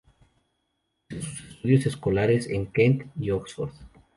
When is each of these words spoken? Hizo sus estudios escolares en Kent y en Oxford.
Hizo 1.09 1.29
sus 1.29 1.45
estudios 1.51 1.85
escolares 1.85 2.47
en 2.49 2.65
Kent 2.71 3.03
y 3.19 3.25
en 3.29 3.35
Oxford. 3.35 3.69